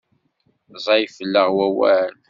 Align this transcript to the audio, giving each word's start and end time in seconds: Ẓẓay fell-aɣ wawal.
Ẓẓay 0.77 1.03
fell-aɣ 1.15 1.49
wawal. 1.57 2.13